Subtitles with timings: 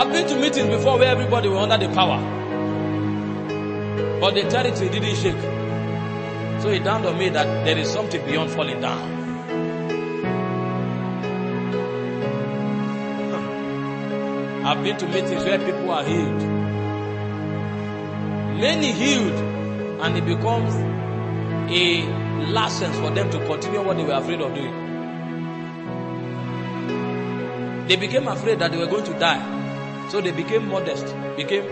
[0.00, 2.18] I've been to meetings before where everybody were under the power.
[4.20, 5.40] But the territory didn't shake.
[6.62, 9.19] So it dawned on me that there is something beyond falling down.
[14.70, 16.42] I've been to meetings where people are healed.
[18.60, 19.34] Many healed,
[20.00, 20.72] and it becomes
[21.72, 22.04] a
[22.52, 24.72] license for them to continue what they were afraid of doing.
[27.88, 30.08] They became afraid that they were going to die.
[30.08, 31.66] So they became modest, became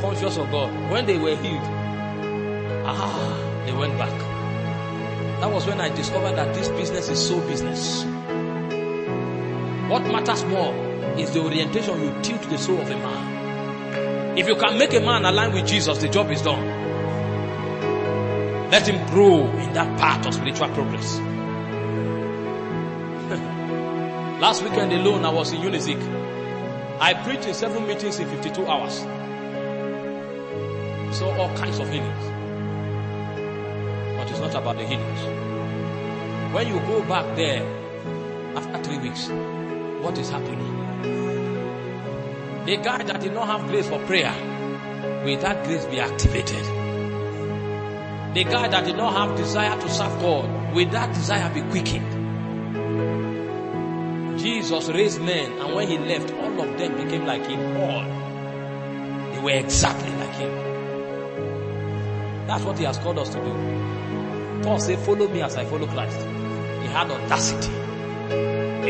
[0.00, 0.92] conscious of God.
[0.92, 1.64] When they were healed,
[2.86, 4.16] ah, they went back.
[5.40, 8.04] That was when I discovered that this business is so business.
[9.90, 14.38] What matters more is the orientation you tilt the soul of a man.
[14.38, 16.64] If you can make a man align with Jesus, the job is done.
[18.70, 21.18] Let him grow in that path of spiritual progress.
[24.40, 25.98] Last weekend alone, I was in Unizik.
[27.00, 28.98] I preached in seven meetings in 52 hours.
[31.16, 32.24] Saw all kinds of healings.
[34.16, 35.20] But it's not about the healings.
[36.54, 37.62] When you go back there
[38.56, 39.28] after three weeks,
[40.02, 40.77] what is happening?
[42.68, 44.30] The guy that did not have grace for prayer,
[45.24, 46.62] will that grace be activated?
[48.34, 52.12] The guy that did not have desire to serve God, will that desire be quickened?
[54.38, 57.58] Jesus raised men, and when he left, all of them became like him.
[57.78, 58.04] All.
[59.32, 60.52] They were exactly like him.
[62.46, 64.62] That's what he has called us to do.
[64.62, 66.18] Paul said, Follow me as I follow Christ.
[66.18, 67.72] He had audacity.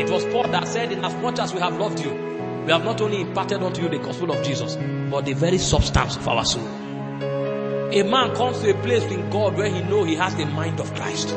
[0.01, 2.28] It was Paul that said, In as much as we have loved you,
[2.65, 4.75] we have not only imparted unto you the gospel of Jesus,
[5.09, 6.65] but the very substance of our soul.
[6.65, 10.79] A man comes to a place in God where he know he has the mind
[10.79, 11.29] of Christ.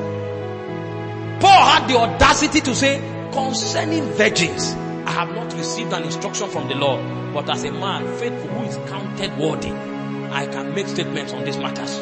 [1.41, 3.01] Paul had the audacity to say,
[3.33, 4.73] concerning virgins,
[5.07, 7.01] I have not received an instruction from the Lord,
[7.33, 11.57] but as a man faithful who is counted worthy, I can make statements on these
[11.59, 11.97] matters.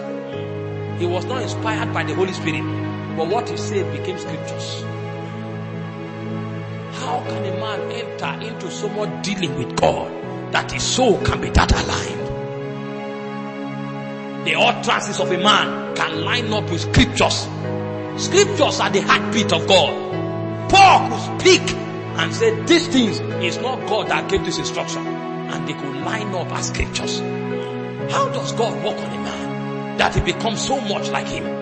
[1.00, 2.62] He was not inspired by the Holy Spirit,
[3.16, 4.84] but what he said became scriptures.
[7.00, 11.40] How can a man enter into so much dealing with God that his soul can
[11.40, 12.26] be that aligned?
[14.46, 17.48] The utterances of a man can line up with scriptures.
[18.22, 20.70] Scriptures are the heartbeat of God.
[20.70, 25.66] Paul could speak and say these things is not God that gave this instruction and
[25.66, 27.20] they could line up as scriptures.
[28.12, 31.59] How does God work on a man that he becomes so much like him?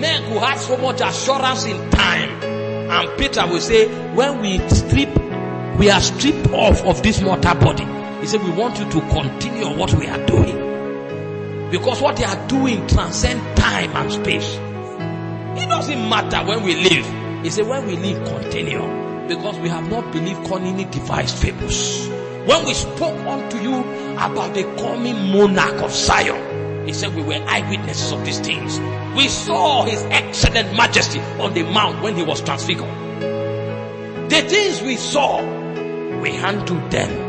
[0.00, 2.42] Men who have so much assurance in time
[2.90, 5.08] and Peter will say when we strip
[5.78, 7.84] we are stripped off of this mortal body.
[8.20, 11.70] He said we want you to continue what we are doing.
[11.70, 14.56] Because what they are doing transcend time and space.
[15.58, 17.42] It doesn't matter when we live.
[17.44, 18.80] He said, when we live, continue.
[19.26, 22.08] Because we have not believed cunningly devised fables.
[22.46, 23.80] When we spoke unto you
[24.14, 26.55] about the coming monarch of Zion,
[26.86, 28.78] he said we were eyewitnesses of these things.
[29.16, 32.88] We saw his excellent majesty on the mount when he was transfigured.
[34.30, 35.40] The things we saw,
[36.20, 37.26] we handled them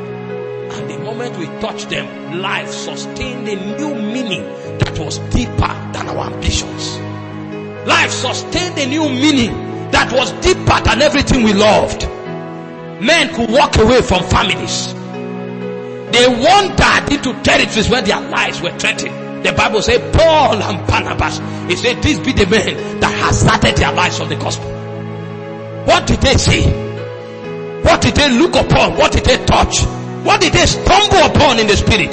[0.71, 4.43] and the moment we touched them, life sustained a new meaning
[4.77, 6.97] that was deeper than our ambitions.
[7.87, 9.53] Life sustained a new meaning
[9.91, 12.03] that was deeper than everything we loved.
[13.01, 14.93] Men could walk away from families.
[16.13, 19.26] They wandered into territories where their lives were threatened.
[19.43, 21.39] The Bible says Paul and Barnabas,
[21.69, 24.69] he said, these be the men that hazarded their lives on the gospel.
[25.85, 26.63] What did they see?
[27.83, 28.97] What did they look upon?
[28.97, 29.85] What did they touch?
[30.25, 32.11] What did they stumble upon in the spirit?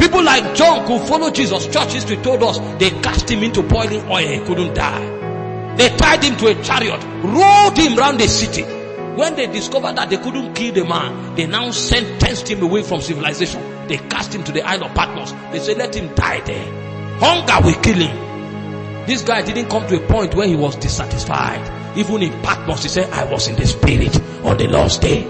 [0.00, 1.66] People like John who followed Jesus.
[1.66, 4.26] Church history told us they cast him into boiling oil.
[4.26, 5.74] He couldn't die.
[5.76, 8.62] They tied him to a chariot, rolled him round the city.
[8.62, 13.00] When they discovered that they couldn't kill the man, they now sentenced him away from
[13.00, 13.62] civilization.
[13.88, 15.32] They cast him to the Isle of Patmos.
[15.52, 17.18] They said, let him die there.
[17.18, 19.06] Hunger will kill him.
[19.06, 21.96] This guy didn't come to a point where he was dissatisfied.
[21.96, 25.22] Even in Patmos, he said, I was in the spirit on the last day.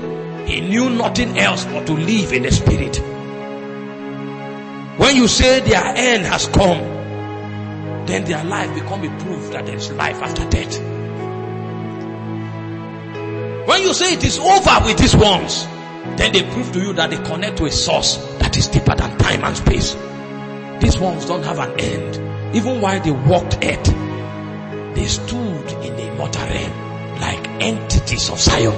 [0.47, 2.97] He knew nothing else but to live in the spirit.
[4.99, 6.79] When you say their end has come,
[8.07, 10.81] then their life become a proof that there is life after death.
[13.69, 15.65] When you say it is over with these ones,
[16.17, 18.17] then they prove to you that they connect to a source
[18.47, 19.95] that is deeper than time and space.
[20.81, 22.55] These ones don't have an end.
[22.55, 23.87] Even while they walked earth,
[24.95, 28.73] they stood in the immortal realm like entities of Zion.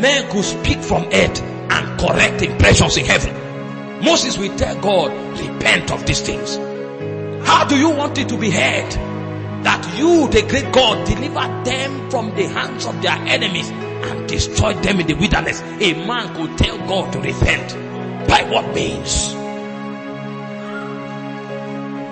[0.00, 4.04] Men could speak from earth and correct impressions in heaven.
[4.04, 6.56] Moses will tell God, repent of these things.
[7.46, 8.90] How do you want it to be heard?
[9.62, 14.74] That you, the great God, deliver them from the hands of their enemies and destroy
[14.74, 15.62] them in the wilderness.
[15.62, 17.85] A man could tell God to repent.
[18.36, 19.32] By what means?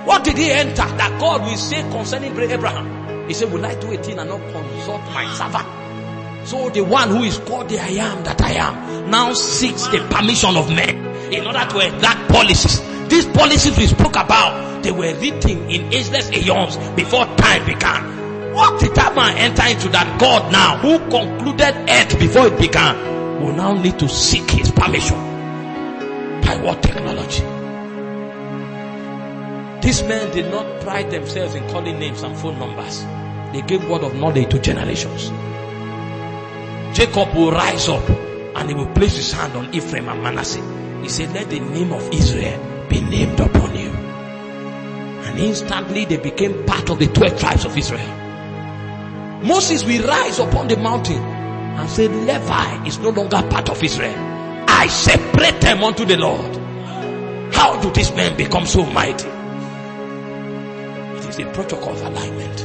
[0.06, 3.28] What did he enter that God will say concerning Abraham?
[3.28, 6.48] He said, will I do a thing and not consult my servant?
[6.48, 9.98] So the one who is called the I am that I am now seeks the
[10.10, 10.96] permission of men
[11.30, 12.80] in order to enact policies.
[13.08, 18.54] These policies we spoke about, they were written in ageless aeons before time began.
[18.54, 23.42] What did that man enter into that God now who concluded earth before it began
[23.42, 25.23] will now need to seek his permission?
[26.44, 27.42] By what technology?
[29.84, 33.04] These men did not pride themselves in calling names and phone numbers.
[33.52, 35.30] They gave word of knowledge to generations.
[36.96, 41.00] Jacob will rise up and he will place his hand on Ephraim and Manasseh.
[41.02, 43.90] He said, let the name of Israel be named upon you.
[43.90, 48.06] And instantly they became part of the 12 tribes of Israel.
[49.42, 54.33] Moses will rise upon the mountain and say, Levi is no longer part of Israel.
[54.84, 56.56] I separate them unto the Lord.
[57.54, 59.26] How do these men become so mighty?
[61.16, 62.60] It is the protocol of alignment.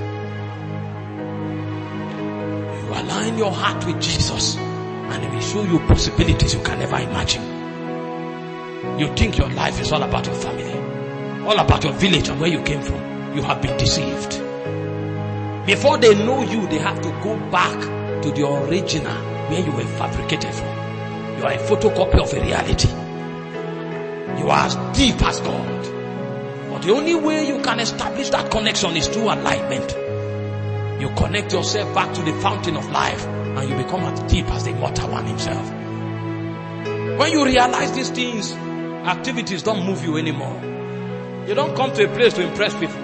[2.84, 6.98] You align your heart with Jesus and he will show you possibilities you can never
[6.98, 9.00] imagine.
[9.00, 10.74] You think your life is all about your family,
[11.48, 13.00] all about your village and where you came from.
[13.34, 14.32] You have been deceived.
[15.66, 17.80] Before they know you, they have to go back
[18.24, 19.16] to the original
[19.50, 20.79] where you were fabricated from.
[21.40, 22.90] You are a photocopy of a reality.
[24.42, 25.86] You are as deep as God.
[26.70, 31.02] But the only way you can establish that connection is through alignment.
[31.02, 34.66] You connect yourself back to the fountain of life and you become as deep as
[34.66, 35.66] the immortal one himself.
[37.18, 40.60] When you realize these things, activities don't move you anymore.
[41.48, 43.00] You don't come to a place to impress people.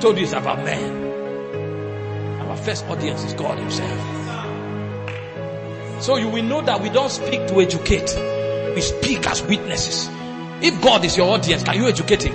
[0.00, 2.38] Told you it's about men.
[2.42, 4.35] Our first audience is God himself.
[6.00, 8.14] So you will know that we don't speak to educate.
[8.74, 10.08] We speak as witnesses.
[10.62, 12.34] If God is your audience, can you educate him?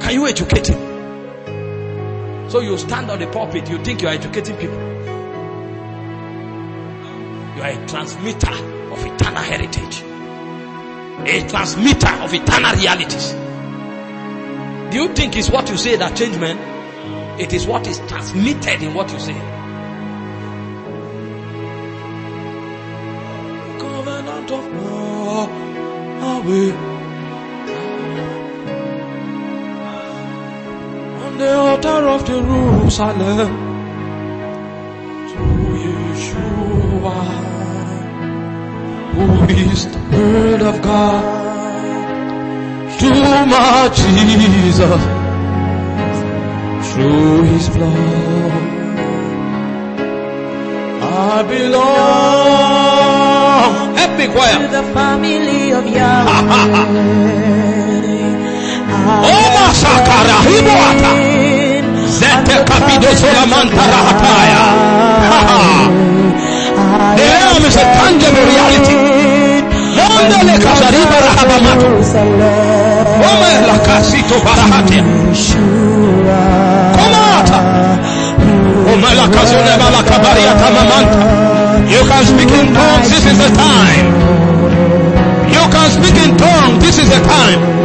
[0.00, 2.50] Can you educate him?
[2.50, 4.78] So you stand on the pulpit, you think you are educating people.
[7.56, 10.02] You are a transmitter of eternal heritage.
[11.28, 13.32] A transmitter of eternal realities.
[14.92, 16.58] Do you think it's what you say that change men?
[17.40, 19.65] It is what is transmitted in what you say.
[26.46, 26.72] Yahweh.
[31.24, 33.52] On the altar of Jerusalem.
[35.30, 35.42] To
[35.86, 37.18] Yeshua
[39.14, 41.34] who is the word of God.
[43.00, 43.10] To
[43.52, 45.02] my Jesus,
[46.92, 48.52] through his blood,
[51.02, 52.15] I belong.
[54.28, 54.58] Choir.
[54.58, 57.46] To the family of Yahweh.
[59.06, 61.10] Oh, Masakara, Hibuata.
[62.18, 64.62] Zete Kapido Solamantara Hataya.
[67.16, 68.98] The realm is a tangible reality.
[69.96, 71.88] Mondele Kazariba Rahabamato.
[73.28, 75.04] Ome Lakasito Barahatia.
[76.96, 77.58] Komata.
[78.90, 81.35] Ome Lakazone Balakabaria Tamamanta.
[81.96, 84.06] You can speak in tongues, this is the time.
[85.48, 87.75] You can speak in tongues, this is the time.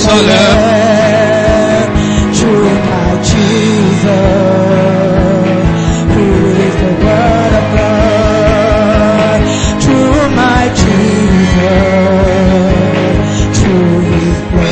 [0.00, 0.69] Jerusalem.